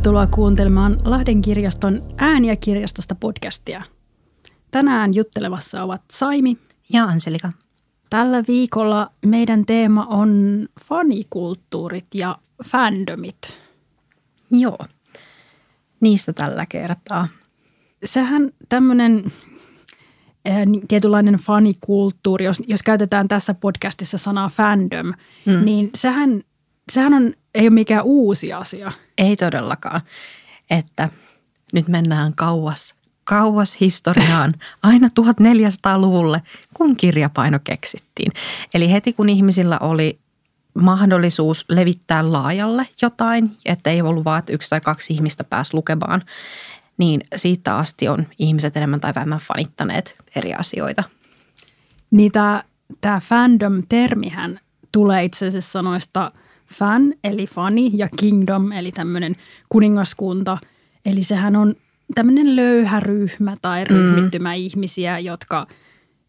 [0.00, 3.82] Tervetuloa kuuntelemaan Lahden kirjaston ääniä kirjastosta podcastia.
[4.70, 6.58] Tänään juttelevassa ovat Saimi
[6.92, 7.52] ja Anselika.
[8.10, 13.38] Tällä viikolla meidän teema on fanikulttuurit ja fandomit.
[14.50, 14.78] Joo,
[16.00, 17.28] niistä tällä kertaa.
[18.04, 19.32] Sehän tämmöinen
[20.44, 25.06] eh, tietynlainen fanikulttuuri, jos, jos käytetään tässä podcastissa sanaa fandom,
[25.46, 25.64] mm.
[25.64, 26.42] niin sehän,
[26.90, 28.92] sehän on, ei ole mikään uusi asia.
[29.18, 30.00] Ei todellakaan,
[30.70, 31.08] että
[31.72, 36.42] nyt mennään kauas, kauas historiaan, aina 1400-luvulle,
[36.74, 38.32] kun kirjapaino keksittiin.
[38.74, 40.18] Eli heti kun ihmisillä oli
[40.74, 46.22] mahdollisuus levittää laajalle jotain, että ei ollut vaan, että yksi tai kaksi ihmistä pääsi lukemaan,
[46.98, 51.02] niin siitä asti on ihmiset enemmän tai vähemmän fanittaneet eri asioita.
[52.10, 54.60] Niin tämä, fandom-termihän
[54.92, 56.32] tulee itse asiassa sanoista
[56.74, 59.36] fan eli fani ja kingdom eli tämmöinen
[59.68, 60.58] kuningaskunta.
[61.04, 61.74] Eli sehän on
[62.14, 64.54] tämmöinen löyhä ryhmä tai ryhmittymä mm.
[64.54, 65.66] ihmisiä, jotka,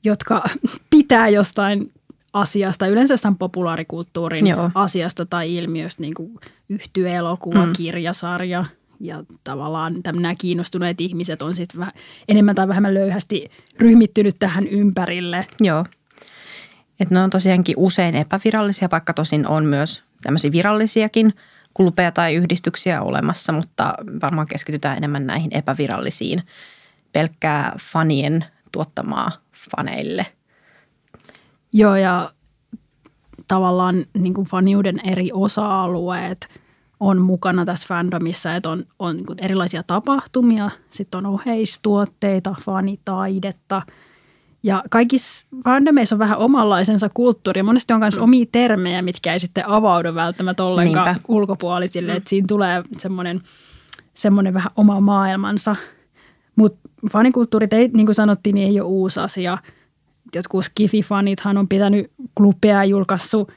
[0.03, 0.43] jotka
[0.89, 1.91] pitää jostain
[2.33, 4.71] asiasta, yleensä jostain populaarikulttuurin Joo.
[4.75, 7.73] asiasta tai ilmiöstä, niin kuin yhtyeelokuva, mm.
[7.73, 8.65] kirjasarja
[8.99, 11.93] ja tavallaan nämä kiinnostuneet ihmiset on sitten vähän
[12.27, 15.47] enemmän tai vähemmän löyhästi ryhmittynyt tähän ympärille.
[15.61, 15.85] Joo.
[16.99, 21.33] Et ne on tosiaankin usein epävirallisia, vaikka tosin on myös tämmöisiä virallisiakin
[21.73, 26.43] klubeja tai yhdistyksiä olemassa, mutta varmaan keskitytään enemmän näihin epävirallisiin
[27.11, 29.31] pelkkää fanien tuottamaa
[29.75, 30.25] faneille–
[31.73, 32.31] Joo, ja
[33.47, 36.61] tavallaan niin kuin faniuden eri osa-alueet
[36.99, 43.81] on mukana tässä fandomissa, että on, on niin erilaisia tapahtumia, sitten on oheistuotteita, fanitaidetta
[44.63, 47.63] ja kaikissa fandomeissa on vähän omanlaisensa kulttuuri.
[47.63, 51.21] Monesti on myös omia termejä, mitkä ei sitten avaudu välttämättä ollenkaan Niinpä.
[51.27, 52.17] ulkopuolisille, mm.
[52.17, 53.41] että siinä tulee semmoinen,
[54.13, 55.75] semmoinen vähän oma maailmansa.
[56.55, 59.57] Mutta fanikulttuurit, ei, niin kuin sanottiin, niin ei ole uusi asia–
[60.35, 63.51] jotkut skifi-fanithan on pitänyt klubeja ja julkaissut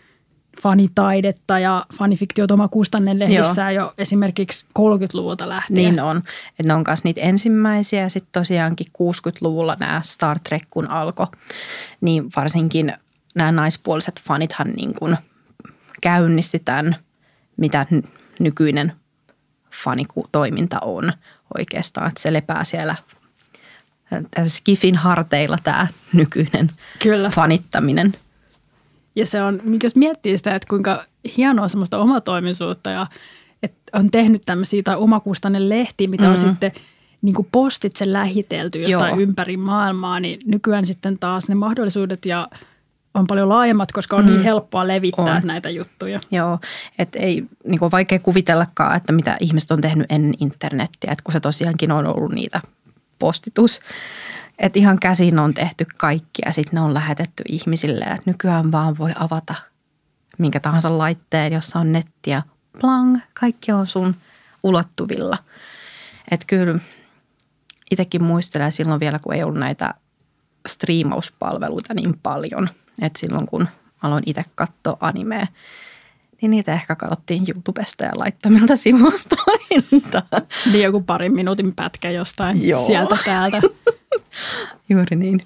[0.62, 5.76] fanitaidetta ja fanifiktiot oma kustannen lehdissään jo esimerkiksi 30-luvulta lähtien.
[5.76, 6.16] Niin on.
[6.48, 11.26] Että ne on myös niitä ensimmäisiä ja sitten tosiaankin 60-luvulla nämä Star Trek kun alkoi,
[12.00, 12.92] niin varsinkin
[13.34, 15.16] nämä naispuoliset fanithan niin kuin
[16.00, 16.96] käynnisti tämän,
[17.56, 17.86] mitä
[18.38, 18.92] nykyinen
[19.84, 21.12] fanitoiminta on
[21.58, 22.08] oikeastaan.
[22.08, 22.96] Että se lepää siellä
[24.46, 26.68] Skifin harteilla tämä nykyinen
[27.02, 27.30] Kyllä.
[27.30, 28.14] fanittaminen.
[29.16, 31.04] Ja se on, jos miettii sitä, että kuinka
[31.36, 33.06] hienoa semmoista omatoimisuutta ja
[33.62, 36.42] että on tehnyt tämmöisiä tai omakustainen lehti, mitä mm-hmm.
[36.42, 36.72] on sitten
[37.22, 39.20] niin kuin postitse lähitelty jostain Joo.
[39.20, 42.48] ympäri maailmaa, niin nykyään sitten taas ne mahdollisuudet ja
[43.14, 44.30] on paljon laajemmat, koska on mm.
[44.30, 45.42] niin helppoa levittää on.
[45.44, 46.20] näitä juttuja.
[46.30, 46.58] Joo,
[46.98, 51.32] että ei niin kuin vaikea kuvitellakaan, että mitä ihmiset on tehnyt ennen internettiä, että kun
[51.32, 52.60] se tosiaankin on ollut niitä
[53.18, 53.80] postitus.
[54.58, 58.04] Että ihan käsin on tehty kaikki ja sitten ne on lähetetty ihmisille.
[58.04, 59.54] Et nykyään vaan voi avata
[60.38, 62.42] minkä tahansa laitteen, jossa on nettiä.
[62.80, 64.16] Plang, kaikki on sun
[64.62, 65.38] ulottuvilla.
[66.30, 66.78] Että kyllä
[67.90, 69.94] itsekin muistelee silloin vielä, kun ei ollut näitä
[70.68, 72.68] striimauspalveluita niin paljon.
[73.02, 73.68] Että silloin kun
[74.02, 75.46] aloin itse katsoa animea,
[76.42, 80.22] niin niitä ehkä katsottiin YouTubesta ja laittamilta sivustoilta.
[80.72, 82.86] Niin joku parin minuutin pätkä jostain Joo.
[82.86, 83.60] sieltä täältä.
[84.88, 85.40] Juuri niin.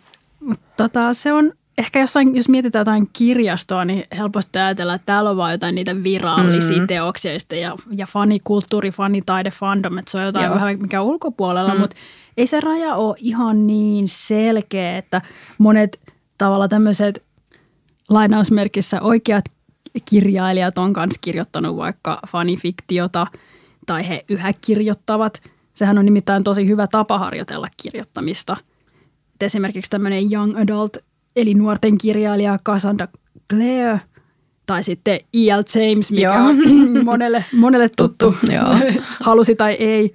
[0.77, 5.37] Tota, se on ehkä jossain, jos mietitään jotain kirjastoa, niin helposti ajatella, että täällä on
[5.37, 6.87] vaan jotain niitä virallisia mm.
[6.87, 10.55] teoksia ja, ja fanikulttuuri, fanitaide, fandom, että se on jotain Joo.
[10.55, 11.81] vähän mikä ulkopuolella, mm.
[11.81, 11.97] mutta
[12.37, 15.23] ei se raja ole ihan niin selkeä, että
[15.59, 16.01] monet
[16.39, 17.23] tavalla tämmöiset
[18.09, 19.45] lainausmerkissä oikeat
[20.11, 23.27] kirjailijat on myös kirjoittanut vaikka fanifiktiota
[23.87, 25.43] tai he yhä kirjoittavat.
[25.75, 28.57] Sehän on nimittäin tosi hyvä tapa harjoitella kirjoittamista.
[29.39, 30.97] Et esimerkiksi tämmöinen young adult
[31.37, 33.09] eli nuorten kirjailija Cassandra
[33.51, 34.01] Clare
[34.67, 35.63] tai sitten E.L.
[35.75, 36.37] James, mikä Joo.
[36.37, 36.57] on
[37.05, 38.47] monelle, monelle tuttu, tuttu
[39.21, 40.15] halusi tai ei.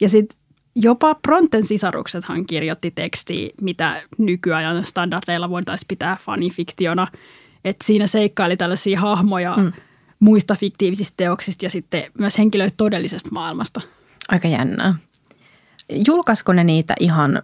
[0.00, 0.38] Ja sitten
[0.76, 7.06] jopa Bronten sisaruksethan kirjoitti tekstiä, mitä nykyajan standardeilla voitaisiin pitää fanifiktiona–
[7.64, 9.72] että siinä seikkaili tällaisia hahmoja mm.
[10.20, 13.80] muista fiktiivisistä teoksista ja sitten myös henkilöitä todellisesta maailmasta.
[14.28, 14.94] Aika jännää.
[16.06, 17.42] Julkaisiko ne niitä ihan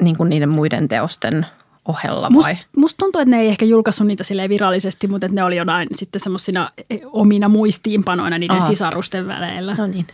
[0.00, 1.46] niin kuin niiden muiden teosten
[1.88, 2.52] ohella vai?
[2.52, 5.56] Must, musta tuntuu, että ne ei ehkä julkaissut niitä silleen virallisesti, mutta että ne oli
[5.56, 6.70] jotain sitten semmoisina
[7.06, 8.66] omina muistiinpanoina niiden Aha.
[8.66, 9.74] sisarusten väleillä.
[9.74, 10.06] No niin.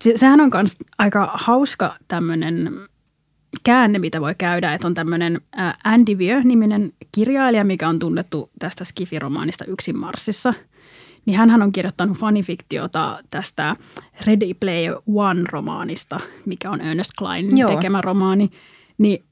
[0.00, 2.72] Se, sehän on myös aika hauska tämmöinen
[3.64, 5.40] käänne, mitä voi käydä, että on tämmöinen
[5.84, 10.54] Andy Weir-niminen kirjailija, mikä on tunnettu tästä Skifi-romaanista Yksin Marsissa.
[11.26, 13.76] niin hän on kirjoittanut fanifiktiota tästä
[14.26, 17.70] Ready Player One-romaanista, mikä on Ernest Kleinin Joo.
[17.70, 18.50] tekemä romaani.
[18.98, 19.24] Niin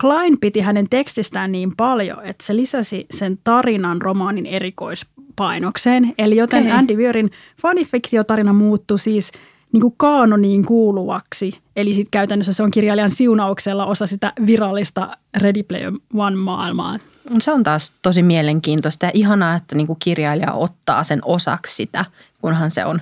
[0.00, 6.14] Klein piti hänen tekstistään niin paljon, että se lisäsi sen tarinan romaanin erikoispainokseen.
[6.18, 6.78] Eli joten okay.
[6.78, 7.30] Andy Weirin
[7.62, 9.32] fanifiktiotarina muuttui siis
[9.72, 11.52] niin kuin kaanoniin kuuluvaksi.
[11.76, 16.98] Eli sitten käytännössä se on kirjailijan siunauksella osa sitä virallista Ready Player One-maailmaa.
[17.38, 22.04] Se on taas tosi mielenkiintoista ja ihanaa, että niin kuin kirjailija ottaa sen osaksi sitä,
[22.40, 23.00] kunhan se on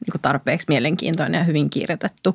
[0.00, 2.34] niin kuin tarpeeksi mielenkiintoinen ja hyvin kirjoitettu.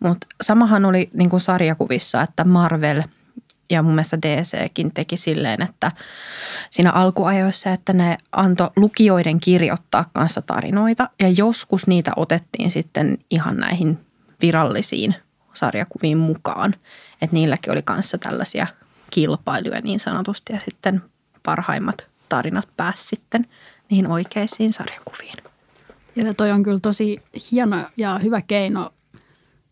[0.00, 3.02] Mutta samahan oli niin kuin sarjakuvissa, että Marvel
[3.70, 5.92] ja mun mielestä DCkin teki silleen, että
[6.70, 13.56] siinä alkuajoissa, että ne antoi lukijoiden kirjoittaa kanssa tarinoita ja joskus niitä otettiin sitten ihan
[13.56, 13.98] näihin
[14.42, 15.14] virallisiin
[15.54, 16.74] sarjakuviin mukaan.
[17.22, 18.66] Että niilläkin oli kanssa tällaisia
[19.10, 21.02] kilpailuja niin sanotusti ja sitten
[21.42, 23.46] parhaimmat tarinat pääsi sitten
[23.90, 25.53] niihin oikeisiin sarjakuviin.
[26.16, 28.90] Ja toi on kyllä tosi hieno ja hyvä keino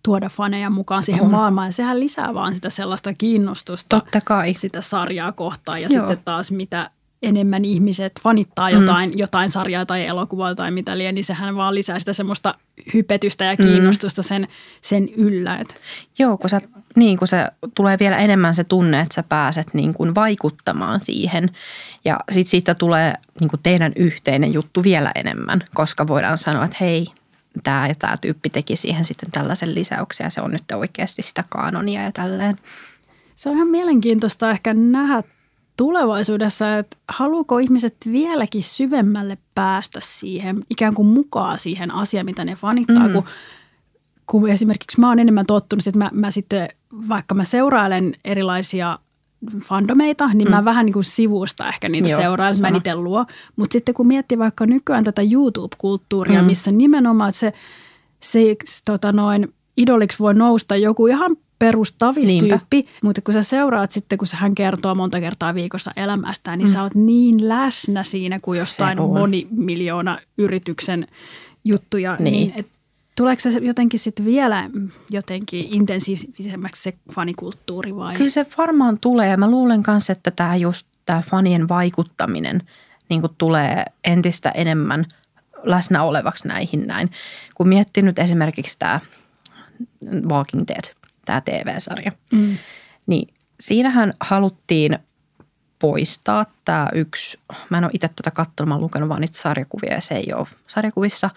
[0.03, 1.31] tuoda faneja mukaan siihen on.
[1.31, 1.69] maailmaan.
[1.69, 4.55] Ja sehän lisää vaan sitä sellaista kiinnostusta Totta kai.
[4.55, 5.83] sitä sarjaa kohtaan.
[5.83, 6.07] Ja Joo.
[6.07, 6.91] sitten taas mitä
[7.23, 9.19] enemmän ihmiset fanittaa jotain, mm.
[9.19, 12.55] jotain sarjaa tai elokuvaa tai mitä liian, niin sehän vaan lisää sitä semmoista
[12.95, 13.65] hypetystä ja mm.
[13.65, 14.27] kiinnostusta mm.
[14.27, 14.49] sen,
[14.81, 15.57] sen yllä.
[15.57, 15.81] Et.
[16.19, 16.61] Joo, kun, sä,
[16.97, 21.51] niin, kun se tulee vielä enemmän se tunne, että sä pääset niin kuin vaikuttamaan siihen
[22.05, 26.77] ja sitten siitä tulee niin kuin teidän yhteinen juttu vielä enemmän, koska voidaan sanoa, että
[26.81, 27.07] hei,
[27.65, 31.45] tämä ja tämä tyyppi teki siihen sitten tällaisen lisäyksen ja se on nyt oikeasti sitä
[31.49, 32.59] kaanonia ja tälleen.
[33.35, 35.23] Se on ihan mielenkiintoista ehkä nähdä
[35.77, 42.55] tulevaisuudessa, että haluuko ihmiset vieläkin syvemmälle päästä siihen, ikään kuin mukaan siihen asiaan, mitä ne
[42.55, 43.13] fanittaa, mm.
[43.13, 43.25] kun,
[44.27, 46.69] kun esimerkiksi mä oon enemmän tottunut, että mä, mä sitten,
[47.09, 48.99] vaikka mä seurailen erilaisia
[49.63, 50.55] fandomeita, niin mm.
[50.55, 53.27] mä vähän niin kuin sivusta ehkä niitä Joo, seuraan, mä itse luo.
[53.57, 56.47] Mutta sitten kun miettii vaikka nykyään tätä YouTube-kulttuuria, mm.
[56.47, 57.53] missä nimenomaan se,
[58.23, 58.41] se
[58.85, 64.55] tota noin, idoliksi voi nousta joku ihan perustavistyyppi, mutta kun sä seuraat sitten, kun hän
[64.55, 66.73] kertoo monta kertaa viikossa elämästään, niin mm.
[66.73, 71.07] sä oot niin läsnä siinä kuin jostain monimiljoona yrityksen
[71.65, 72.17] juttuja.
[72.19, 72.33] Niin.
[72.33, 72.69] niin et
[73.17, 74.71] Tuleeko se jotenkin sitten vielä
[75.11, 78.15] jotenkin intensiivisemmäksi se fanikulttuuri vai?
[78.15, 79.37] Kyllä se varmaan tulee.
[79.37, 82.63] Mä luulen myös, että tämä just tämä fanien vaikuttaminen
[83.09, 85.05] niin tulee entistä enemmän
[85.63, 87.11] läsnä olevaksi näihin näin.
[87.55, 89.01] Kun miettii nyt esimerkiksi tämä
[90.29, 90.95] Walking Dead,
[91.25, 92.59] tämä TV-sarja, mm.
[93.07, 94.99] niin siinähän haluttiin
[95.79, 97.39] poistaa tämä yksi,
[97.71, 100.33] mä en ole itse tätä katsonut, mä oon lukenut vaan niitä sarjakuvia ja se ei
[100.35, 101.31] ole sarjakuvissa.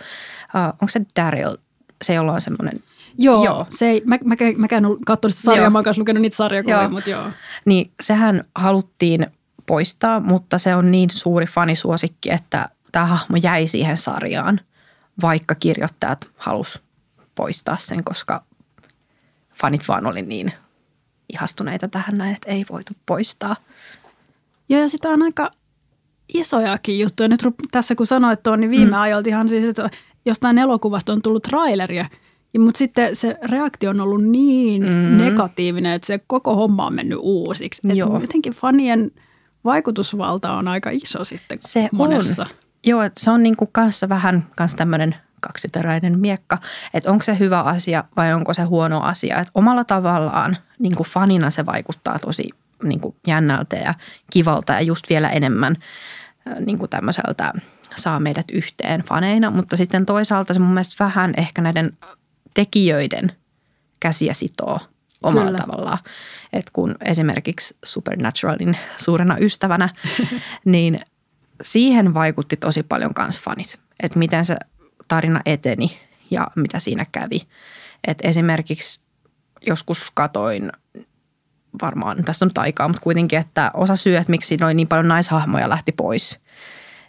[0.55, 1.57] Uh, onko se Daryl
[2.01, 2.83] se, jolla on semmoinen...
[3.17, 3.67] Joo, joo.
[3.69, 5.69] Se ei, mä, mä, mä käyn katsonut sitä sarjaa, joo.
[5.69, 6.89] mä oon lukenut niitä sarjakuvia, joo.
[6.89, 7.31] mutta joo.
[7.65, 9.27] Niin sehän haluttiin
[9.65, 14.59] poistaa, mutta se on niin suuri fanisuosikki, että tämä hahmo jäi siihen sarjaan,
[15.21, 16.81] vaikka kirjoittajat halus
[17.35, 18.43] poistaa sen, koska
[19.53, 20.53] fanit vaan oli niin
[21.33, 23.55] ihastuneita tähän näin, että ei voitu poistaa.
[24.69, 25.51] Joo, ja sitä on aika
[26.33, 27.29] isojakin juttuja.
[27.29, 29.01] Nyt tässä kun sanoit tuon, niin viime mm.
[29.01, 29.89] ajalta ihan siis, että
[30.25, 32.05] jostain elokuvasta on tullut traileria,
[32.59, 35.17] mutta sitten se reaktio on ollut niin mm-hmm.
[35.17, 37.81] negatiivinen, että se koko homma on mennyt uusiksi.
[37.93, 38.19] Joo.
[38.21, 39.11] jotenkin fanien
[39.65, 42.43] vaikutusvalta on aika iso sitten se monessa.
[42.43, 42.49] On.
[42.85, 46.57] Joo, että se on niinku kanssa vähän kans tämmöinen kaksiteräinen miekka,
[46.93, 49.39] että onko se hyvä asia vai onko se huono asia.
[49.39, 52.49] Et omalla tavallaan niin kuin fanina se vaikuttaa tosi
[52.83, 53.93] niin kuin jännältä ja
[54.31, 55.75] kivalta ja just vielä enemmän
[56.65, 57.53] niin kuin tämmöiseltä
[57.95, 61.97] saa meidät yhteen faneina, mutta sitten toisaalta se mun mielestä vähän ehkä näiden
[62.53, 63.31] tekijöiden
[63.99, 64.79] käsiä sitoo
[65.23, 65.59] omalla Kyllä.
[65.59, 65.97] tavallaan.
[66.53, 69.89] Että kun esimerkiksi Supernaturalin suurena ystävänä,
[70.65, 70.99] niin
[71.63, 73.79] siihen vaikutti tosi paljon kans fanit.
[74.03, 74.57] Että miten se
[75.07, 75.99] tarina eteni
[76.31, 77.39] ja mitä siinä kävi.
[78.07, 79.01] Että esimerkiksi
[79.67, 80.71] joskus katoin
[81.81, 84.87] varmaan, tässä on nyt aikaa, mutta kuitenkin, että osa syy, että miksi siinä oli niin
[84.87, 86.39] paljon naishahmoja lähti pois,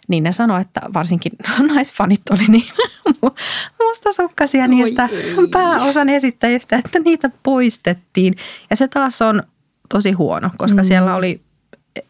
[0.07, 1.31] niin ne sanoi, että varsinkin
[1.73, 2.67] naisfanit oli niin
[3.83, 5.09] mustasukkaisia niistä
[5.51, 8.35] pääosan esittäjistä, että niitä poistettiin.
[8.69, 9.43] Ja se taas on
[9.89, 10.85] tosi huono, koska mm.
[10.85, 11.41] siellä oli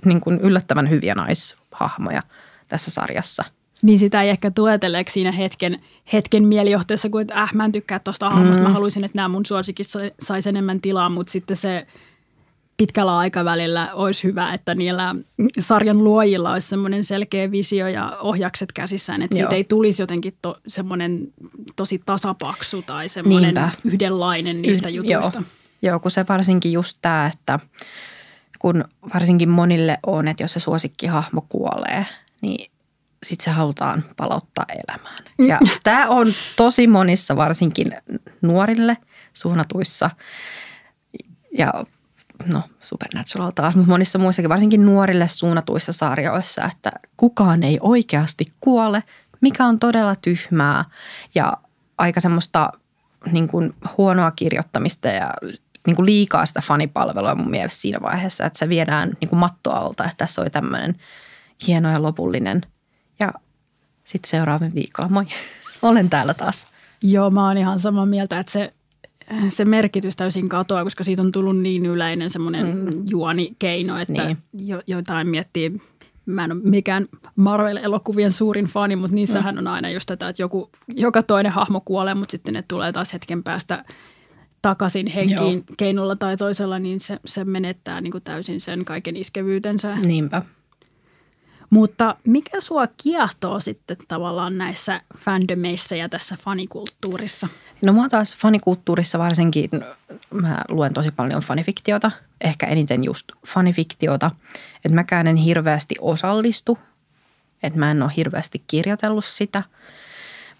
[0.06, 2.24] niin kuin yllättävän hyviä naishahmoja
[2.68, 3.44] tässä sarjassa.
[3.82, 5.80] Niin sitä ei ehkä tueteleeksi siinä hetken,
[6.14, 8.68] hetken mielijohteessa, kun että äh, mä en tykkää tuosta hahmosta, mm.
[8.68, 9.88] mä haluaisin, että nämä mun suosikit
[10.22, 11.88] saisi enemmän tilaa, mutta sitten se
[12.78, 15.16] pitkällä aikavälillä olisi hyvä, että niillä
[15.60, 19.40] sarjan luojilla olisi semmoinen selkeä visio ja ohjakset käsissään, että Joo.
[19.40, 21.34] siitä ei tulisi jotenkin to, semmoinen
[21.76, 23.70] tosi tasapaksu tai semmoinen Niinpä.
[23.84, 25.40] yhdenlainen niistä Yh, jutuista.
[25.40, 25.48] Joo.
[25.82, 27.60] Joo, kun se varsinkin just tämä, että
[28.60, 32.06] kun varsinkin monille on, että jos se suosikkihahmo kuolee,
[32.42, 32.72] niin
[33.24, 35.24] sitten se halutaan palauttaa elämään.
[35.48, 35.70] Ja mm.
[35.84, 37.88] tämä on tosi monissa varsinkin
[38.42, 38.98] nuorille
[39.34, 40.10] suunnatuissa
[41.58, 41.74] ja
[42.46, 49.04] no Supernatural taas, mutta monissa muissakin, varsinkin nuorille suunnatuissa sarjoissa, että kukaan ei oikeasti kuole,
[49.42, 50.86] mikä on todella tyhmää
[51.36, 51.58] ja
[51.98, 52.72] aika semmoista
[53.32, 55.34] niin kuin huonoa kirjoittamista ja
[55.88, 59.72] niin kuin liikaa sitä fanipalvelua mun mielestä siinä vaiheessa, että se viedään niin kuin matto
[59.72, 60.96] alta, että tässä oli tämmöinen
[61.68, 62.62] hieno ja lopullinen.
[63.20, 63.34] Ja
[64.04, 65.26] sitten seuraavan viikolla, moi,
[65.82, 66.68] olen täällä taas.
[67.02, 68.74] Joo, mä oon ihan samaa mieltä, että se,
[69.50, 73.04] se merkitys täysin katoaa, koska siitä on tullut niin yleinen semmoinen mm.
[73.10, 74.38] juonikeino, että niin.
[74.54, 75.82] jo, jotain miettii
[76.28, 79.60] mä en ole mikään Marvel-elokuvien suurin fani, mutta niissähän mm.
[79.60, 83.14] on aina just tätä, että joku, joka toinen hahmo kuolee, mutta sitten ne tulee taas
[83.14, 83.86] hetken päästä
[84.62, 85.76] takaisin henkiin Joo.
[85.78, 89.96] keinolla tai toisella, niin se, se menettää niin kuin täysin sen kaiken iskevyytensä.
[89.96, 90.42] Niinpä.
[91.70, 97.48] Mutta mikä sua kiehtoo sitten tavallaan näissä fandomeissa ja tässä fanikulttuurissa?
[97.86, 99.70] No mä taas fanikulttuurissa varsinkin,
[100.32, 104.32] mä luen tosi paljon fanifiktiota, ehkä eniten just fanifiktiota,
[104.76, 106.80] että mäkään en hirveästi osallistu,
[107.64, 109.64] että mä en ole hirveästi kirjoitellut sitä,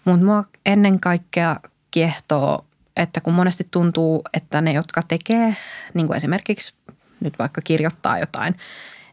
[0.04, 1.56] mutta mua ennen kaikkea
[1.90, 2.64] kiehtoo,
[2.96, 5.56] että kun monesti tuntuu, että ne, jotka tekee,
[5.94, 6.74] niin kuin esimerkiksi
[7.20, 8.54] nyt vaikka kirjoittaa jotain,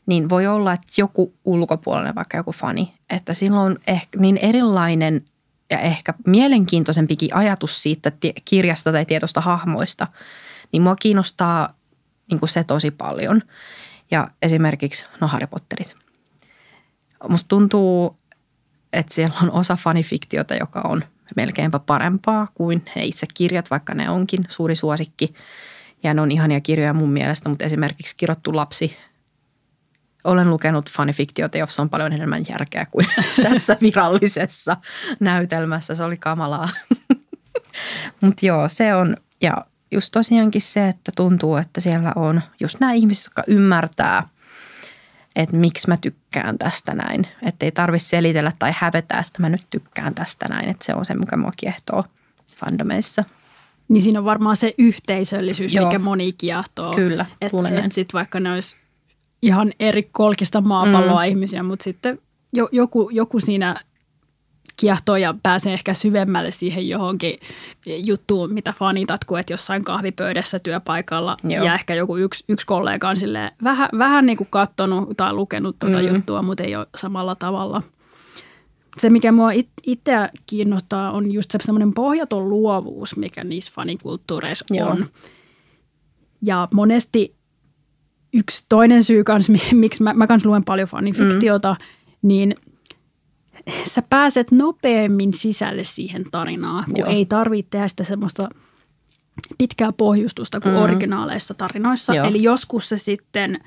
[0.05, 5.25] niin voi olla, että joku ulkopuolinen, vaikka joku fani, että silloin ehkä niin erilainen
[5.69, 8.11] ja ehkä mielenkiintoisempikin ajatus siitä
[8.45, 10.07] kirjasta tai tietosta hahmoista,
[10.71, 11.73] niin mua kiinnostaa
[12.31, 13.41] niin kuin se tosi paljon.
[14.11, 15.95] Ja esimerkiksi, no Harry Potterit.
[17.29, 18.17] Musta tuntuu,
[18.93, 21.03] että siellä on osa fanifiktiota, joka on
[21.35, 25.33] melkeinpä parempaa kuin ne itse kirjat, vaikka ne onkin suuri suosikki.
[26.03, 28.91] Ja ne on ihania kirjoja mun mielestä, mutta esimerkiksi Kirottu lapsi
[30.25, 33.07] olen lukenut fanifiktiota, jossa on paljon enemmän järkeä kuin
[33.43, 34.77] tässä virallisessa
[35.19, 35.95] näytelmässä.
[35.95, 36.69] Se oli kamalaa.
[38.21, 42.93] Mutta joo, se on, ja just tosiaankin se, että tuntuu, että siellä on just nämä
[42.93, 44.23] ihmiset, jotka ymmärtää,
[45.35, 47.27] että miksi mä tykkään tästä näin.
[47.41, 50.69] Että ei tarvitse selitellä tai hävetä, että mä nyt tykkään tästä näin.
[50.69, 52.03] Että se on se, mikä mua kiehtoo
[52.55, 53.23] fandomeissa.
[53.87, 55.85] Niin siinä on varmaan se yhteisöllisyys, Joo.
[55.85, 56.93] mikä moni kiehtoo.
[56.93, 58.75] Kyllä, Että et sitten vaikka ne olisi
[59.45, 61.29] ihan eri kolkista maapalloa mm.
[61.29, 62.19] ihmisiä, mutta sitten
[62.53, 63.75] jo, joku, joku siinä
[64.79, 67.39] kiehtoo ja pääsee ehkä syvemmälle siihen johonkin
[68.05, 71.65] juttuun, mitä fanitat, kuin että jossain kahvipöydässä työpaikalla Joo.
[71.65, 75.79] ja ehkä joku yksi, yksi kollega on silleen, vähän, vähän niin kuin katsonut tai lukenut
[75.79, 76.07] tuota mm.
[76.07, 77.81] juttua, mutta ei ole samalla tavalla.
[78.97, 84.65] Se, mikä mua it, itseä kiinnostaa, on just se semmoinen pohjaton luovuus, mikä niissä fanikulttuureissa
[84.71, 84.89] Joo.
[84.89, 85.05] on.
[86.45, 87.35] Ja monesti
[88.35, 92.27] yksi toinen syy kans, miksi mä, mä kans luen paljon fanifiktiota, mm.
[92.27, 92.55] niin
[93.85, 97.09] sä pääset nopeammin sisälle siihen tarinaan, kun Joo.
[97.09, 98.49] ei tarvitse tehdä sitä semmoista
[99.57, 100.81] pitkää pohjustusta kuin mm.
[100.81, 102.15] originaaleissa tarinoissa.
[102.15, 102.27] Joo.
[102.27, 103.59] Eli joskus se sitten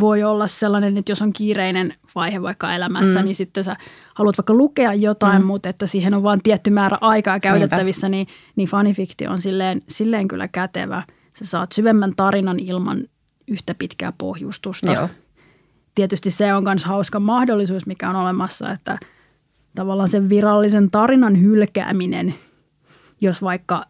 [0.00, 3.24] voi olla sellainen, että jos on kiireinen vaihe vaikka elämässä, mm.
[3.24, 3.76] niin sitten sä
[4.14, 5.46] haluat vaikka lukea jotain, mm.
[5.46, 10.28] mutta että siihen on vain tietty määrä aikaa käytettävissä, niin, niin fanifiktio on silleen, silleen
[10.28, 11.02] kyllä kätevä.
[11.36, 13.04] Sä saat syvemmän tarinan ilman
[13.48, 14.92] yhtä pitkää pohjustusta.
[14.92, 15.08] Joo.
[15.94, 18.98] Tietysti se on myös hauska mahdollisuus, mikä on olemassa, että
[19.74, 22.34] tavallaan sen virallisen tarinan hylkääminen,
[23.20, 23.86] jos vaikka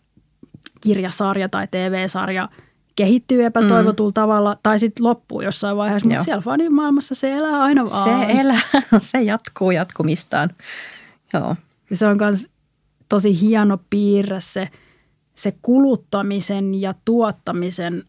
[0.80, 2.48] kirjasarja tai TV-sarja
[2.96, 4.14] kehittyy epätoivotulla mm.
[4.14, 8.26] tavalla tai sitten loppuu jossain vaiheessa, mutta siellä fanimaailmassa se elää aina vaan.
[8.26, 8.60] Se elää,
[9.00, 10.50] se jatkuu jatkumistaan.
[11.34, 11.56] Joo.
[11.90, 12.48] Ja se on myös
[13.08, 14.68] tosi hieno piirre se,
[15.34, 18.04] se kuluttamisen ja tuottamisen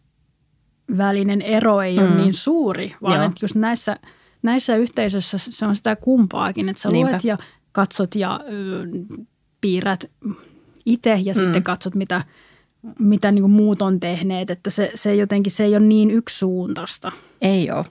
[0.96, 2.04] välinen ero ei mm.
[2.04, 3.24] ole niin suuri, vaan Joo.
[3.24, 3.96] että just näissä,
[4.42, 7.10] näissä yhteisöissä se on sitä kumpaakin, että sä Niinpä.
[7.10, 7.38] luet ja
[7.72, 8.86] katsot ja ö,
[9.60, 10.04] piirrät
[10.86, 11.38] itse ja mm.
[11.38, 12.24] sitten katsot, mitä,
[12.98, 17.12] mitä niin muut on tehneet, että se, se jotenkin se ei ole niin yksisuuntaista.
[17.40, 17.84] Ei ole.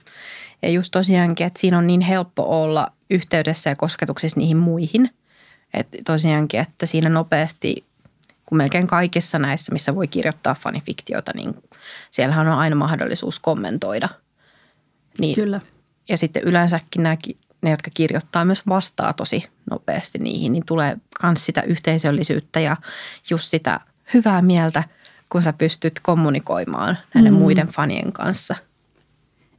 [0.62, 5.10] Ja just tosiaankin, että siinä on niin helppo olla yhteydessä ja kosketuksissa niihin muihin.
[5.74, 7.84] Että tosiaankin, että siinä nopeasti,
[8.48, 11.54] kun melkein kaikissa näissä, missä voi kirjoittaa fanifiktiota, niin
[12.10, 14.08] siellähän on aina mahdollisuus kommentoida.
[15.18, 15.60] Niin, Kyllä.
[16.08, 17.16] Ja sitten yleensäkin nämä,
[17.62, 22.76] ne, jotka kirjoittaa, myös vastaa tosi nopeasti niihin, niin tulee myös sitä yhteisöllisyyttä ja
[23.30, 23.80] just sitä
[24.14, 24.84] hyvää mieltä,
[25.28, 27.38] kun sä pystyt kommunikoimaan näiden mm.
[27.38, 28.54] muiden fanien kanssa.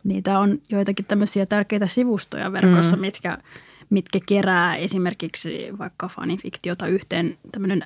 [0.04, 3.02] Niitä on joitakin tämmöisiä tärkeitä sivustoja verkossa, mm.
[3.02, 3.38] mitkä,
[3.90, 7.38] mitkä kerää esimerkiksi vaikka fanifiktiota yhteen.
[7.52, 7.86] Tämmöinen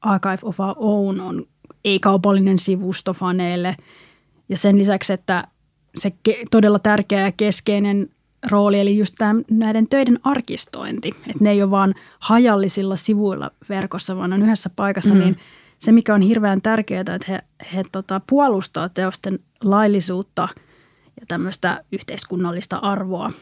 [0.00, 1.46] Archive of Our Own on
[1.84, 3.76] ei-kaupallinen sivusto faneille.
[4.48, 5.48] Ja sen lisäksi, että
[5.96, 8.08] se ke- todella tärkeä ja keskeinen
[8.50, 11.08] rooli, eli just tämän, näiden töiden arkistointi.
[11.08, 15.20] Että ne ei ole vaan hajallisilla sivuilla verkossa, vaan on yhdessä paikassa, mm.
[15.20, 15.36] niin
[15.78, 17.42] se mikä on hirveän tärkeää, että he,
[17.74, 20.48] he tota, puolustaa teosten laillisuutta
[21.20, 23.32] ja tämmöistä yhteiskunnallista arvoa.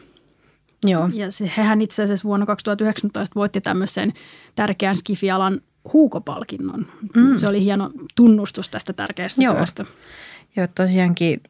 [0.83, 1.09] Joo.
[1.13, 4.13] Ja se, hehän itse asiassa vuonna 2019 voitti tämmöisen
[4.55, 5.61] tärkeän skifialan
[5.93, 6.87] huukopalkinnon.
[7.15, 7.37] Mm.
[7.37, 9.55] Se oli hieno tunnustus tästä tärkeästä Joo.
[9.55, 9.85] työstä.
[10.55, 11.41] Joo, tosiaankin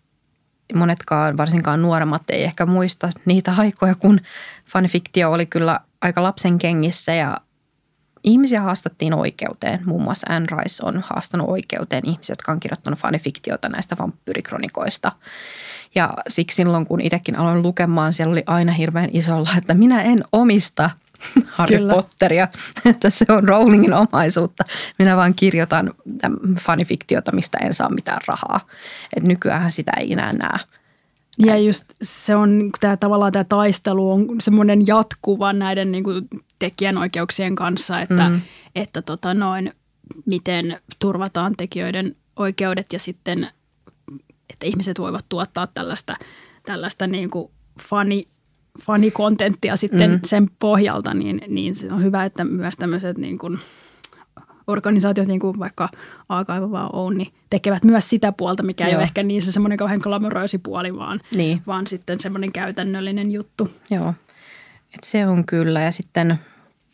[0.74, 4.20] monetkaan, varsinkaan nuoremmat, ei ehkä muista niitä aikoja, kun
[4.66, 7.38] fanifiktio oli kyllä aika lapsen kengissä ja
[8.24, 9.80] ihmisiä haastattiin oikeuteen.
[9.86, 15.12] Muun muassa Anne Rice on haastanut oikeuteen ihmisiä, jotka on kirjoittanut fanifiktiota näistä vampyyrikronikoista.
[15.96, 20.20] Ja siksi silloin, kun itsekin aloin lukemaan, siellä oli aina hirveän isolla, että minä en
[20.32, 20.90] omista
[21.48, 21.94] Harry Kyllä.
[21.94, 22.48] Potteria,
[22.86, 24.64] että se on Rowlingin omaisuutta.
[25.00, 25.94] Minä vaan kirjoitan
[26.60, 28.60] fanifiktiota, mistä en saa mitään rahaa.
[29.16, 30.60] Et nykyään sitä ei enää näe.
[31.38, 36.28] Ja just se on tämä tavallaan tämä taistelu on semmoinen jatkuva näiden niin kuin
[36.60, 38.42] tekijänoikeuksien kanssa, että, mm.
[38.76, 39.74] että tota noin,
[40.26, 43.52] miten turvataan tekijöiden oikeudet ja sitten,
[44.50, 46.16] että ihmiset voivat tuottaa tällaista,
[46.66, 48.28] tällaista niin kuin fani,
[48.82, 50.20] fanikontenttia sitten mm.
[50.26, 53.60] sen pohjalta, niin, niin se on hyvä, että myös tämmöiset niin kuin
[54.68, 55.90] organisaatiot, niin kuin vaikka
[56.30, 58.90] Aakaivava on, niin tekevät myös sitä puolta, mikä Joo.
[58.90, 61.62] ei ole ehkä niin se semmoinen kauhean glamoroisi puoli, vaan, niin.
[61.68, 63.72] vaan sitten semmoinen käytännöllinen juttu.
[63.92, 64.14] Joo,
[64.94, 65.82] Et se on kyllä.
[65.82, 66.40] Ja sitten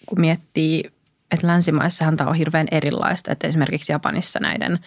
[0.06, 0.84] kun miettii,
[1.32, 4.80] että länsimaissahan tämä on hirveän erilaista, että esimerkiksi Japanissa näiden,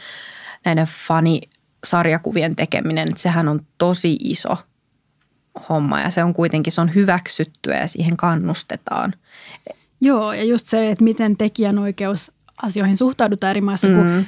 [0.65, 4.57] näiden fanisarjakuvien tekeminen, että sehän on tosi iso–
[5.69, 9.15] homma ja se on kuitenkin, se on hyväksyttyä ja siihen kannustetaan.
[10.01, 12.33] Joo ja just se, että miten tekijänoikeus
[12.63, 13.95] asioihin suhtaudutaan eri maissa, mm.
[13.95, 14.27] kun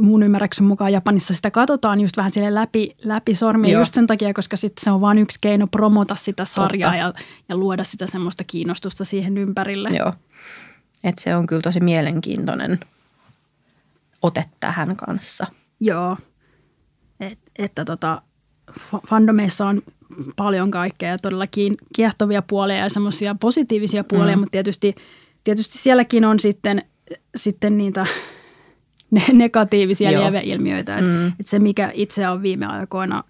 [0.00, 3.80] mun ymmärryksen mukaan Japanissa sitä katsotaan just vähän sille läpi, läpi sormia Joo.
[3.80, 7.14] just sen takia, koska sit se on vain yksi keino promota sitä sarjaa ja,
[7.48, 9.88] ja luoda sitä semmoista kiinnostusta siihen ympärille.
[9.88, 10.12] Joo,
[11.04, 12.80] et se on kyllä tosi mielenkiintoinen
[14.22, 15.46] ote tähän kanssa.
[15.80, 16.16] Joo,
[17.20, 18.22] Et, että tota,
[19.08, 19.82] fandomeissa on
[20.36, 24.40] paljon kaikkea todellakin kiehtovia puolia ja semmoisia positiivisia puolia, mm.
[24.40, 24.94] mutta tietysti,
[25.44, 26.84] tietysti sielläkin on sitten,
[27.36, 28.06] sitten niitä
[29.32, 30.22] negatiivisia Joo.
[30.22, 30.98] lieveilmiöitä.
[30.98, 31.26] Että mm.
[31.40, 33.24] et se, mikä itse on viime aikoina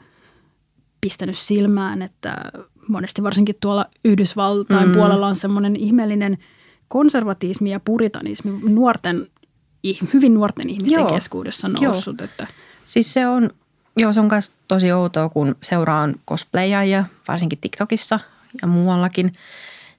[1.00, 2.36] pistänyt silmään, että
[2.88, 4.94] monesti varsinkin tuolla Yhdysvaltain mm.
[4.94, 6.38] puolella on semmoinen ihmeellinen
[6.88, 9.26] konservatismi ja puritanismi nuorten,
[10.14, 11.14] hyvin nuorten ihmisten Joo.
[11.14, 12.20] keskuudessa noussut.
[12.20, 12.24] Joo.
[12.24, 12.46] Että.
[12.84, 13.50] Siis se on
[13.96, 18.20] Joo, se on myös tosi outoa, kun seuraan cosplayajia, varsinkin TikTokissa
[18.62, 19.32] ja muuallakin.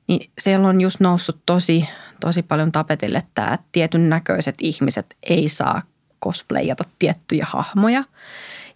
[0.08, 5.50] Niin siellä on just noussut tosi, tosi paljon tapetille tämä, että tietyn näköiset ihmiset ei
[5.50, 5.82] saa
[6.24, 8.04] cosplayata tiettyjä hahmoja.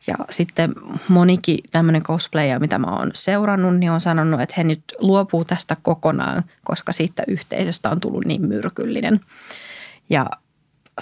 [0.07, 0.73] Ja sitten
[1.07, 5.77] monikin tämmöinen cosplayer, mitä mä oon seurannut, niin on sanonut, että he nyt luopuu tästä
[5.81, 9.19] kokonaan, koska siitä yhteisöstä on tullut niin myrkyllinen.
[10.09, 10.25] Ja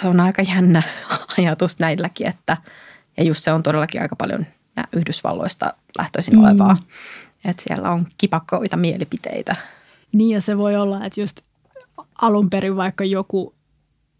[0.01, 0.83] se on aika jännä
[1.37, 2.57] ajatus näilläkin, että–
[3.17, 4.45] ja just se on todellakin aika paljon
[4.93, 6.43] Yhdysvalloista lähtöisin mm.
[6.43, 6.77] olevaa.
[7.45, 9.55] Että siellä on kipakkoita mielipiteitä.
[10.11, 11.41] Niin ja se voi olla, että just
[12.21, 13.53] alun perin vaikka joku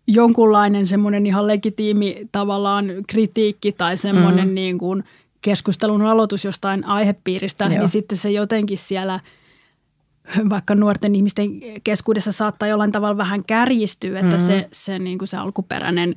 [0.08, 4.54] jonkunlainen semmoinen ihan legitiimi tavallaan kritiikki tai semmoinen mm.
[4.54, 5.04] niin kuin
[5.42, 7.70] keskustelun aloitus jostain aihepiiristä, Joo.
[7.70, 9.20] niin sitten se jotenkin siellä
[10.50, 11.50] vaikka nuorten ihmisten
[11.84, 14.40] keskuudessa saattaa jollain tavalla vähän kärjistyä, että mm.
[14.40, 16.16] se, se, niin kuin se alkuperäinen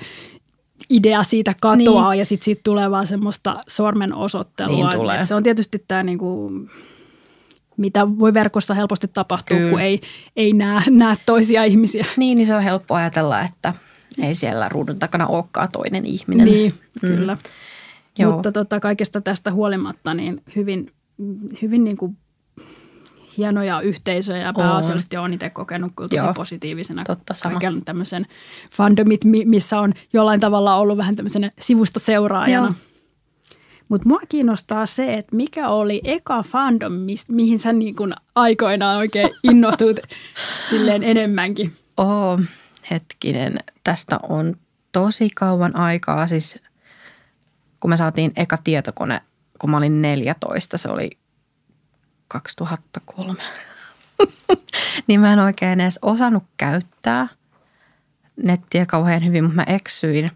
[0.91, 2.19] idea siitä katoaa niin.
[2.19, 4.89] ja sitten siitä tulee vaan semmoista sormen osoittelua.
[4.89, 5.25] Niin tulee.
[5.25, 6.53] se on tietysti tämä niinku,
[7.77, 9.71] mitä voi verkossa helposti tapahtua, Kyllä.
[9.71, 10.01] kun ei,
[10.37, 12.07] ei näe, näe toisia ihmisiä.
[12.17, 13.75] Niin, niin se on helppo ajatella, että
[14.23, 16.47] ei siellä ruudun takana olekaan toinen ihminen.
[16.47, 17.09] Niin, mm.
[17.09, 17.37] kyllä.
[18.19, 18.33] Joo.
[18.33, 20.93] Mutta tota, kaikesta tästä huolimatta niin hyvin,
[21.63, 22.17] hyvin niin kuin
[23.39, 28.27] hienoja yhteisöjä ja pääasiallisesti olen itse kokenut kyllä tosi Joo, positiivisena totta, kaiken tämmöisen
[28.71, 32.75] fandomit, missä on jollain tavalla ollut vähän tämmöisenä sivusta seuraajana.
[33.89, 36.93] Mutta mua kiinnostaa se, että mikä oli eka fandom,
[37.29, 39.97] mihin sä niin kun aikoinaan oikein innostut
[40.71, 41.73] silleen enemmänkin?
[41.97, 42.41] Oh,
[42.91, 43.59] hetkinen.
[43.85, 44.57] Tästä on
[44.93, 46.27] tosi kauan aikaa.
[46.27, 46.59] Siis
[47.81, 49.21] kun me saatiin eka tietokone,
[49.59, 51.11] kun mä olin 14, se oli
[52.29, 53.43] 2003.
[55.07, 57.29] niin mä en oikein edes osannut käyttää
[58.43, 60.31] nettiä kauhean hyvin, mutta mä eksyin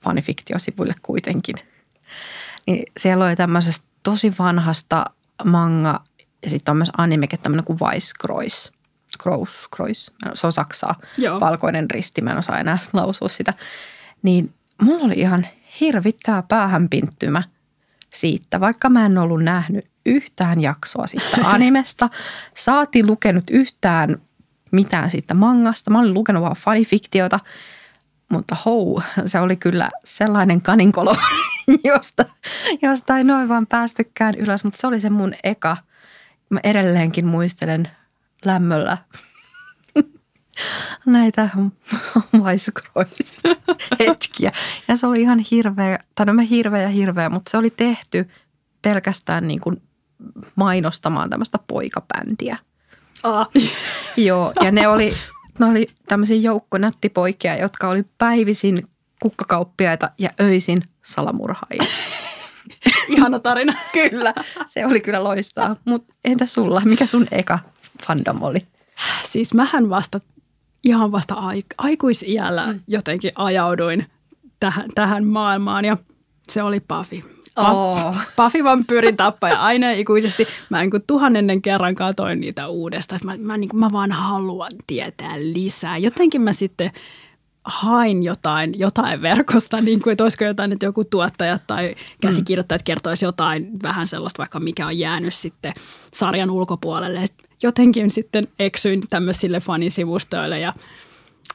[0.00, 1.56] fanifiktiosivuille kuitenkin.
[2.66, 5.04] Niin siellä oli tämmöisestä tosi vanhasta
[5.44, 6.04] manga
[6.42, 8.72] ja sitten on myös anime, tämmöinen kuin Vice Crois.
[9.22, 10.12] Crows, Crois.
[10.34, 10.94] Se on saksaa.
[11.18, 11.40] Joo.
[11.40, 13.54] Valkoinen risti, mä en osaa enää lausua sitä.
[14.22, 15.46] Niin mulla oli ihan
[15.80, 17.42] hirvittää päähänpinttymä
[18.14, 22.08] siitä, vaikka mä en ollut nähnyt yhtään jaksoa siitä animesta,
[22.54, 24.18] saatiin lukenut yhtään
[24.70, 25.90] mitään siitä mangasta.
[25.90, 27.40] Mä olin lukenut vaan fanifiktiota,
[28.28, 31.16] mutta hou, se oli kyllä sellainen kaninkolo,
[31.84, 32.24] josta,
[32.82, 35.76] josta ei noin vaan päästykään ylös, mutta se oli se mun eka.
[36.50, 37.88] Mä edelleenkin muistelen
[38.44, 38.98] lämmöllä
[41.06, 41.48] näitä
[42.42, 43.48] maiskroista
[44.00, 44.52] hetkiä.
[44.88, 48.28] Ja se oli ihan hirveä, tai no mä hirveä ja hirveä, mutta se oli tehty
[48.82, 49.82] pelkästään niin kuin
[50.56, 52.58] mainostamaan tämmöistä poikabändiä.
[53.22, 53.48] Ah.
[54.16, 55.14] Joo, ja ne oli,
[55.58, 58.88] ne oli tämmöisiä joukko nättipoikia, jotka oli päivisin
[59.22, 61.84] kukkakauppiaita ja öisin salamurhaajia.
[63.08, 63.74] Ihana tarina.
[63.92, 64.34] kyllä,
[64.66, 65.76] se oli kyllä loistaa.
[65.84, 67.58] Mutta entä sulla, mikä sun eka
[68.06, 68.66] fandom oli?
[69.24, 70.20] Siis mähän vasta,
[70.84, 72.80] ihan vasta aik- aikuisiällä mm.
[72.86, 74.06] jotenkin ajauduin
[74.60, 75.96] tähän, tähän maailmaan ja
[76.48, 77.22] se oli Buffy.
[77.56, 78.16] Oh.
[78.36, 80.46] Buffy vampyyrin tappaja aina ikuisesti.
[80.70, 83.20] Mä niin kuin tuhannennen kerran katoin niitä uudestaan.
[83.24, 85.96] Mä, mä, niin kuin, mä vaan haluan tietää lisää.
[85.96, 86.90] Jotenkin mä sitten
[87.64, 93.24] hain jotain, jotain verkosta, niin kuin, että olisiko jotain, että joku tuottaja tai käsikirjoittajat kertoisi
[93.24, 95.72] jotain vähän sellaista, vaikka mikä on jäänyt sitten
[96.14, 97.24] sarjan ulkopuolelle.
[97.64, 100.74] Jotenkin sitten eksyin tämmöisille fanisivustoille ja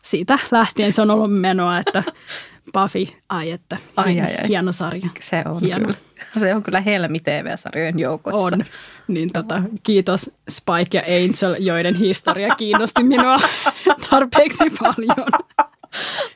[0.03, 2.03] siitä lähtien se on ollut menoa, että
[2.73, 4.47] Buffy, ai että, ai, ai, ai.
[4.47, 5.09] hieno sarja.
[5.19, 5.79] Se on hieno.
[5.79, 5.97] kyllä.
[6.37, 8.39] Se on kyllä Helmi TV-sarjojen joukossa.
[8.39, 8.65] On.
[9.07, 13.37] Niin tota, kiitos Spike ja Angel, joiden historia kiinnosti minua
[14.09, 15.27] tarpeeksi paljon.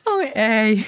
[0.06, 0.86] Oi ei.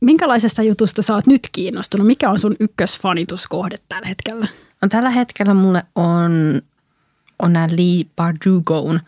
[0.00, 2.06] Minkälaisesta jutusta sä oot nyt kiinnostunut?
[2.06, 4.46] Mikä on sun ykkösfanituskohde tällä hetkellä?
[4.82, 6.62] No, tällä hetkellä mulle on,
[7.42, 9.00] on nämä Lee Bardugon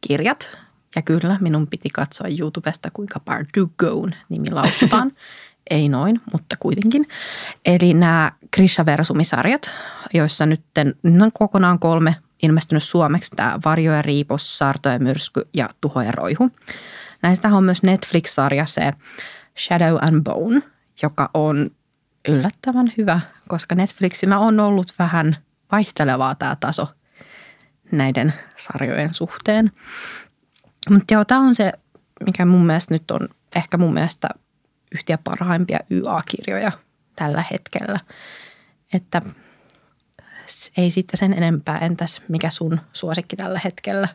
[0.00, 0.50] kirjat.
[0.96, 5.12] Ja kyllä, minun piti katsoa YouTubesta, kuinka Bardugon nimi lausutaan.
[5.70, 7.08] Ei noin, mutta kuitenkin.
[7.64, 9.70] Eli nämä Grisha Versumisarjat,
[10.14, 10.62] joissa nyt
[11.22, 13.36] on kokonaan kolme ilmestynyt suomeksi.
[13.36, 16.50] Tämä Varjo ja Riipos, Saarto ja Myrsky ja Tuho ja Roihu.
[17.22, 18.92] Näistä on myös Netflix-sarja se
[19.58, 20.62] Shadow and Bone,
[21.02, 21.70] joka on
[22.28, 25.36] yllättävän hyvä, koska Netflixillä on ollut vähän
[25.72, 26.88] vaihtelevaa tämä taso
[27.92, 29.72] näiden sarjojen suhteen.
[30.90, 31.72] Mutta joo, tämä on se,
[32.26, 34.28] mikä mun mielestä nyt on ehkä mun mielestä
[34.92, 36.70] yhtiä parhaimpia YA-kirjoja
[37.16, 38.00] tällä hetkellä.
[38.92, 39.22] Että
[40.76, 41.78] ei sitten sen enempää.
[41.78, 44.08] Entäs mikä sun suosikki tällä hetkellä?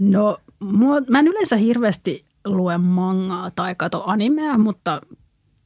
[0.00, 5.00] No mua, mä en yleensä hirveästi lue mangaa tai kato animea, mutta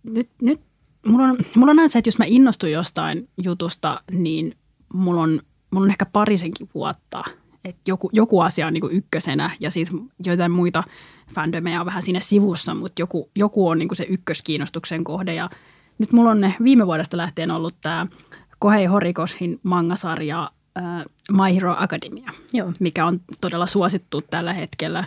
[0.02, 0.60] nyt, nyt
[1.06, 4.58] mulla on, mulla on näin se, että jos mä innostun jostain jutusta, niin
[4.94, 7.24] mulla on, mulla on ehkä parisenkin vuotta,
[7.64, 10.84] että joku, joku asia on niin kuin ykkösenä ja sitten joitain muita
[11.34, 15.50] fandomeja on vähän siinä sivussa, mutta joku, joku on niin kuin se ykköskiinnostuksen kohde ja
[15.98, 18.06] nyt mulla on ne viime vuodesta lähtien ollut tämä
[18.58, 22.72] Kohei Horikoshin mangasarja äh, My Hero Academia, Joo.
[22.80, 25.04] mikä on todella suosittu tällä hetkellä.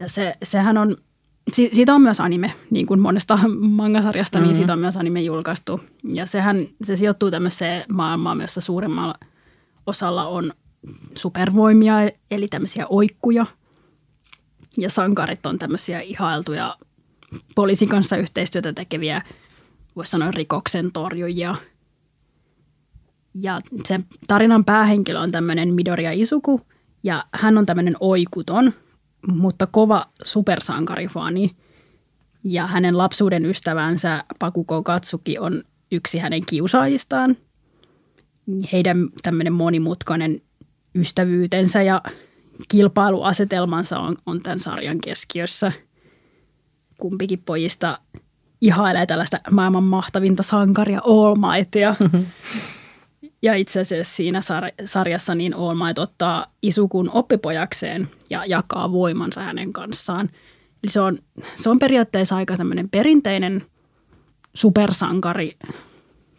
[0.00, 0.96] Ja se, sehän on,
[1.50, 4.48] si, siitä on myös anime, niin kuin monesta mangasarjasta, mm-hmm.
[4.48, 5.80] niin siitä on myös anime julkaistu.
[6.04, 9.14] Ja sehän, se sijoittuu tämmöiseen maailmaan, jossa suurimmalla
[9.86, 10.52] osalla on
[11.14, 11.94] supervoimia,
[12.30, 13.46] eli tämmöisiä oikkuja.
[14.78, 16.76] Ja sankarit on tämmöisiä ihailtuja
[17.54, 19.22] poliisin kanssa yhteistyötä tekeviä,
[19.96, 21.54] voisi sanoa rikoksen torjujia–
[23.34, 26.60] ja sen tarinan päähenkilö on tämmöinen Midoria Isuku
[27.02, 28.72] ja hän on tämmöinen oikuton,
[29.28, 31.56] mutta kova supersankarifani.
[32.44, 37.36] Ja hänen lapsuuden ystävänsä Pakuko Katsuki on yksi hänen kiusaajistaan.
[38.72, 40.42] Heidän tämmöinen monimutkainen
[40.94, 42.02] ystävyytensä ja
[42.68, 45.72] kilpailuasetelmansa on, on tämän sarjan keskiössä.
[46.98, 47.98] Kumpikin pojista
[48.60, 51.94] ihailee tällaista maailman mahtavinta sankaria All Mightia.
[53.42, 54.40] Ja itse asiassa siinä
[54.84, 60.28] sarjassa niin All ottaa Isukun oppipojakseen ja jakaa voimansa hänen kanssaan.
[60.82, 61.18] Eli se on,
[61.56, 63.62] se on periaatteessa aika tämmöinen perinteinen
[64.54, 65.56] supersankari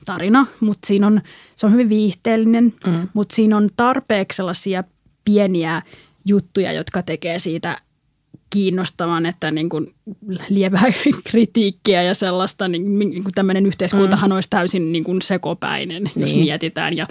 [0.06, 1.22] tarina, mutta siinä on,
[1.56, 3.08] se on hyvin viihteellinen, mm.
[3.14, 4.84] mutta siinä on tarpeeksi sellaisia
[5.26, 5.82] pieniä
[6.26, 7.82] juttuja, jotka tekee siitä
[8.50, 9.94] kiinnostavan, että niin kuin
[10.50, 10.84] lievää
[11.30, 14.36] kritiikkiä ja sellaista, niin, niin kuin tämmöinen yhteiskuntahan mm.
[14.36, 16.22] olisi täysin niin kuin sekopäinen, niin.
[16.22, 16.98] jos mietitään.
[16.98, 17.08] Ja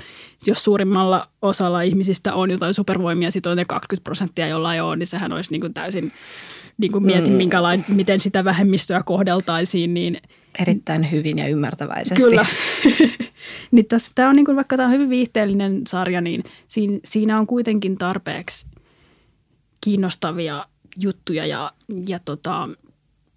[0.46, 4.96] jos suurimmalla osalla ihmisistä on jotain supervoimia, sitten on ne 20 prosenttia, jolla ei ole,
[4.96, 6.12] niin sehän olisi niin kuin täysin,
[6.78, 7.36] niin kuin mietin, mm.
[7.36, 9.94] minkälain, miten sitä vähemmistöä kohdeltaisiin.
[9.94, 10.18] Niin,
[10.58, 12.22] Erittäin hyvin ja ymmärtäväisesti.
[12.22, 12.46] Kyllä.
[13.72, 17.38] niin tässä, tämä on niin kuin, vaikka tämä on hyvin viihteellinen sarja, niin siinä, siinä
[17.38, 18.66] on kuitenkin tarpeeksi
[19.80, 21.72] kiinnostavia juttuja ja,
[22.08, 22.68] ja tota,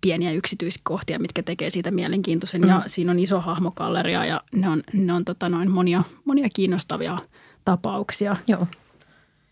[0.01, 2.61] pieniä yksityiskohtia, mitkä tekee siitä mielenkiintoisen.
[2.61, 2.67] Mm.
[2.67, 7.17] Ja siinä on iso hahmokalleria ja ne on, ne on tota noin monia, monia kiinnostavia
[7.65, 8.35] tapauksia.
[8.47, 8.67] Joo.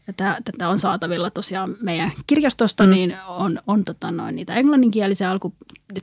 [0.08, 2.90] Ja tämä, tätä on saatavilla tosiaan meidän kirjastosta, mm.
[2.90, 5.54] niin on, on tota noin niitä englanninkielisiä alku,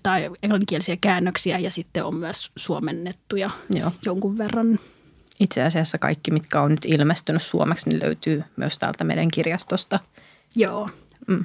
[0.02, 3.92] tai englanninkielisiä käännöksiä ja sitten on myös suomennettuja Joo.
[4.06, 4.78] jonkun verran.
[5.40, 10.00] Itse asiassa kaikki, mitkä on nyt ilmestynyt suomeksi, niin löytyy myös täältä meidän kirjastosta.
[10.56, 10.90] Joo.
[11.26, 11.44] Mm.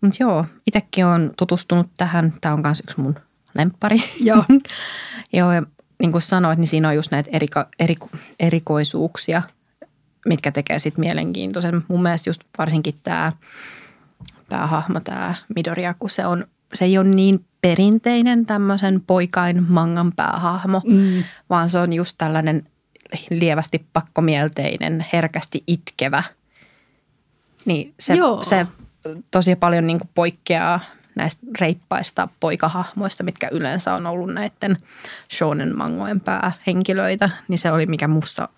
[0.00, 2.32] Mutta joo, itsekin olen tutustunut tähän.
[2.40, 3.14] Tämä on myös yksi mun
[3.54, 4.02] lemppari.
[4.20, 4.44] Joo.
[5.32, 5.62] joo, ja
[5.98, 8.08] niin kuin sanoit, niin siinä on just näitä eriko, eriko,
[8.40, 9.42] erikoisuuksia,
[10.26, 11.84] mitkä tekee sitten mielenkiintoisen.
[11.88, 13.32] Mun mielestä just varsinkin tämä
[14.48, 20.82] päähahmo, tämä Midoria, kun se, on, se ei ole niin perinteinen tämmöisen poikain mangan päähahmo,
[20.86, 21.24] mm.
[21.50, 22.66] vaan se on just tällainen
[23.30, 26.22] lievästi pakkomielteinen, herkästi itkevä.
[27.64, 28.42] Niin se, Joo.
[28.42, 28.66] se
[29.30, 30.80] tosi paljon niin kuin poikkeaa
[31.14, 34.76] näistä reippaista poikahahmoista, mitkä yleensä on ollut näiden
[35.32, 38.48] shonen mangojen päähenkilöitä, niin se oli mikä mussa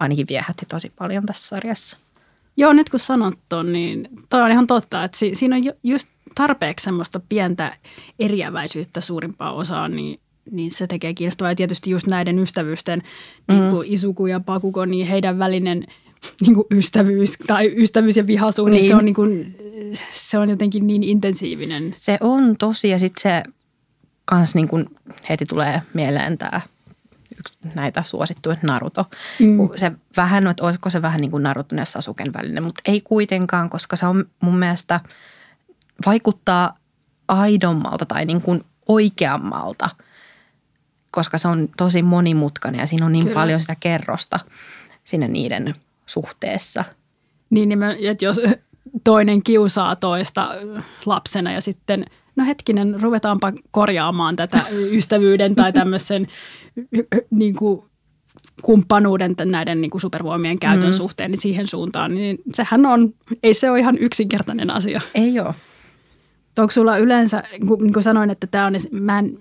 [0.00, 1.98] ainakin viehätti tosi paljon tässä sarjassa.
[2.56, 6.08] Joo, nyt kun sanot ton, niin toi on ihan totta, että si- siinä on just
[6.34, 7.76] tarpeeksi semmoista pientä
[8.18, 10.20] eriäväisyyttä suurimpaa osaa, niin,
[10.50, 11.50] niin se tekee kiinnostavaa.
[11.50, 13.02] Ja tietysti just näiden ystävyysten,
[13.48, 13.54] mm.
[13.54, 15.86] niin kuin Isuku ja Pakuko, niin heidän välinen
[16.40, 18.88] niin kuin ystävyys tai ystävyys ja vihasuhde, niin.
[18.88, 19.56] se, on niin kuin,
[20.12, 21.94] se on jotenkin niin intensiivinen.
[21.96, 23.42] Se on tosi ja sitten se
[24.24, 24.86] kans niin kuin
[25.28, 26.60] heti tulee mieleen tämä
[27.74, 29.04] näitä suosittuja Naruto.
[29.38, 29.56] Mm.
[29.76, 33.70] Se vähän, että olisiko se vähän niin kuin Naruto ja Sasuken välinen, mutta ei kuitenkaan,
[33.70, 35.00] koska se on mun mielestä
[36.06, 36.76] vaikuttaa
[37.28, 39.90] aidommalta tai niin kuin oikeammalta,
[41.10, 43.34] koska se on tosi monimutkainen ja siinä on niin Kyllä.
[43.34, 44.38] paljon sitä kerrosta
[45.04, 45.74] sinne niiden
[46.10, 46.84] suhteessa.
[47.50, 48.40] Niin, niin että jos
[49.04, 50.48] toinen kiusaa toista
[51.06, 52.04] lapsena ja sitten,
[52.36, 56.26] no hetkinen, ruvetaanpa korjaamaan tätä ystävyyden tai tämmöisen
[57.30, 57.82] niin kuin
[58.62, 60.92] kumppanuuden näiden niin kuin supervoimien käytön mm.
[60.92, 65.00] suhteen niin siihen suuntaan, niin sehän on, ei se ole ihan yksinkertainen asia.
[65.14, 65.54] Ei ole.
[66.58, 67.42] Onko sulla yleensä,
[67.80, 69.38] niin kuin sanoin, että tämä on, mä en,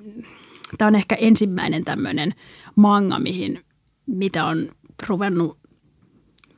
[0.78, 2.34] tämä on ehkä ensimmäinen tämmöinen
[2.76, 3.62] manga, mihin,
[4.06, 4.70] mitä on
[5.08, 5.59] ruvennut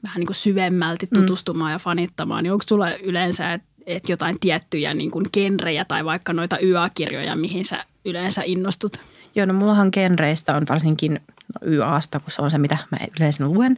[0.03, 1.19] vähän niin kuin syvemmälti mm.
[1.19, 1.73] tutustumaan mm.
[1.73, 6.33] ja fanittamaan, niin onko sulla yleensä et, et jotain tiettyjä niin kuin genrejä tai vaikka
[6.33, 9.01] noita YA-kirjoja, mihin sä yleensä innostut?
[9.35, 11.13] Joo, no mullahan genreistä on varsinkin
[11.53, 13.77] no, YAsta, kun se on se, mitä mä yleensä luen,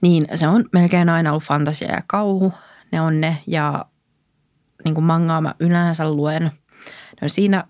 [0.00, 2.52] niin se on melkein aina ollut fantasia ja kauhu.
[2.92, 3.84] Ne on ne ja
[4.84, 6.50] niin kuin mangaa mä yleensä luen.
[7.22, 7.64] No siinä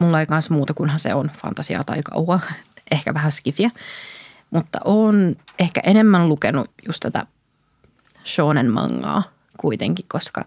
[0.00, 2.40] mulla ei kanssa muuta kunhan se on fantasiaa tai kauhua,
[2.92, 3.70] ehkä vähän skifiä.
[4.54, 7.26] Mutta on ehkä enemmän lukenut just tätä
[8.26, 9.22] shonen mangaa
[9.60, 10.44] kuitenkin, koska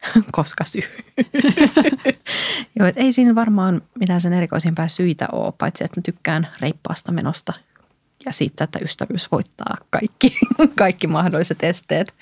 [0.32, 0.82] koska syy.
[2.76, 7.12] Joo, et ei siinä varmaan mitään sen erikoisimpää syitä ole, paitsi että mä tykkään reippaasta
[7.12, 7.52] menosta
[8.26, 10.38] ja siitä, että ystävyys voittaa kaikki,
[10.78, 12.14] kaikki mahdolliset esteet.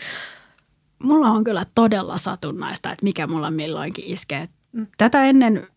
[0.99, 4.49] Mulla on kyllä todella satunnaista, että mikä mulla milloinkin iskee.
[4.99, 5.69] Tätä ennen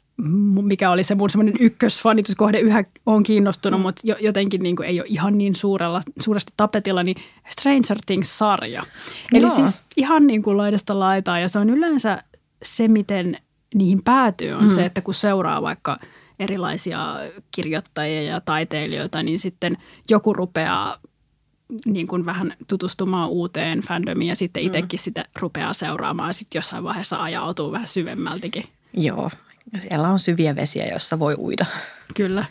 [0.61, 3.81] mikä oli se mun semmoinen ykkösfanituskohde, yhä on kiinnostunut, mm.
[3.81, 7.17] mutta jotenkin niin kuin ei ole ihan niin suurella, suuresti tapetilla, niin
[7.49, 8.85] Stranger Things-sarja.
[9.33, 9.55] Eli Joo.
[9.55, 12.23] siis ihan niin kuin laidasta laitaa ja se on yleensä
[12.63, 13.37] se, miten
[13.75, 14.69] niihin päätyy, on mm.
[14.69, 15.97] se, että kun seuraa vaikka
[16.39, 17.15] erilaisia
[17.51, 19.77] kirjoittajia ja taiteilijoita, niin sitten
[20.09, 20.97] joku rupeaa
[21.85, 25.01] niin kuin vähän tutustumaan uuteen fandomiin ja sitten itsekin mm.
[25.01, 28.63] sitä rupeaa seuraamaan ja sitten jossain vaiheessa ajautuu vähän syvemmältikin.
[28.93, 29.29] Joo,
[29.73, 31.65] ja siellä on syviä vesiä, joissa voi uida.
[32.15, 32.45] Kyllä.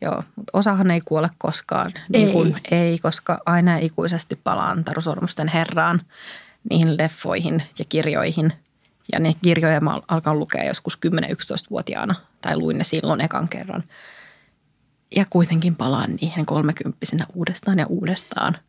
[0.00, 1.92] Joo, mutta osahan ei kuole koskaan.
[2.08, 2.32] Niin ei.
[2.32, 6.00] Kun, ei, koska aina ikuisesti palaan Taru Sormusten herraan
[6.70, 8.52] niihin leffoihin ja kirjoihin.
[9.12, 13.84] Ja ne kirjoja mä alkan lukea joskus 10-11-vuotiaana, tai luin ne silloin ekan kerran.
[15.16, 18.56] Ja kuitenkin palaan niihin kolmekymppisenä uudestaan ja uudestaan–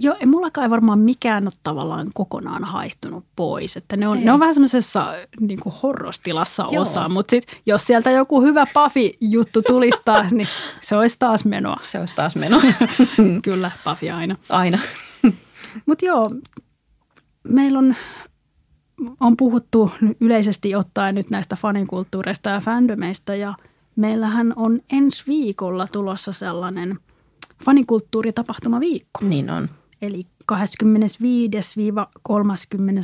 [0.00, 3.76] Joo, ei mullakaan varmaan mikään ole tavallaan kokonaan haihtunut pois.
[3.76, 6.82] Että ne, on, ne on vähän semmoisessa niin horrostilassa Joo.
[6.82, 10.48] osa, mutta sit, jos sieltä joku hyvä Puffy-juttu tulisi taas, niin
[10.80, 11.76] se olisi taas menoa.
[11.82, 12.60] Se olisi taas menoa.
[13.44, 14.36] Kyllä, Puffy aina.
[14.48, 14.78] Aina.
[15.86, 16.28] mutta joo,
[17.42, 17.96] meillä on,
[19.20, 23.54] on puhuttu yleisesti ottaen nyt näistä fanikulttuureista ja fandomeista ja
[23.96, 26.98] meillähän on ensi viikolla tulossa sellainen
[27.64, 29.20] fanikulttuuritapahtuma viikko.
[29.22, 29.68] Niin on
[30.02, 30.54] eli 25-30.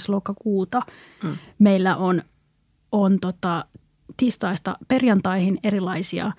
[0.09, 0.80] lokakuuta
[1.22, 1.37] mm.
[1.59, 2.22] meillä on,
[2.92, 3.64] on tota,
[4.16, 6.33] tiistaista perjantaihin erilaisia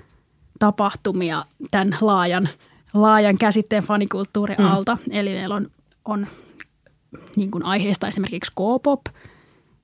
[0.60, 2.50] tapahtumia tämän laajan,
[2.94, 4.66] laajan käsitteen fanikulttuurin mm.
[4.66, 4.98] alta.
[5.10, 5.72] Eli meillä on,
[6.06, 6.28] on
[7.36, 9.02] niin kuin aiheesta esimerkiksi K-pop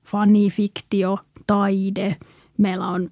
[0.04, 2.16] fani, fiktio, taide.
[2.58, 3.10] Meillä on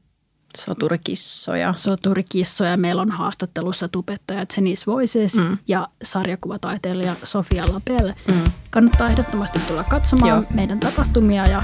[0.59, 1.75] Soturikissoja.
[1.77, 2.77] soturikissoja.
[2.77, 5.59] Meillä on haastattelussa tubettaja Zenis Voices mm.
[5.69, 8.13] ja sarjakuvataiteilija Sofia Lapel.
[8.29, 8.53] Mm.
[8.71, 10.45] Kannattaa ehdottomasti tulla katsomaan Joo.
[10.55, 11.63] meidän tapahtumia ja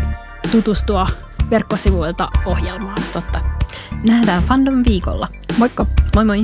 [0.52, 1.06] tutustua
[1.50, 3.02] verkkosivuilta ohjelmaan.
[3.12, 3.40] Totta.
[4.08, 5.28] Nähdään Fandom viikolla.
[5.58, 5.86] Moikka!
[6.14, 6.42] Moi moi!